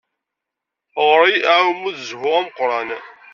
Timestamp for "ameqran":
2.39-2.89